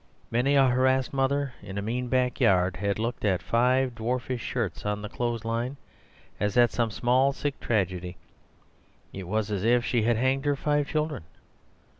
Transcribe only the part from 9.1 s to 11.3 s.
it was as if she had hanged her five children.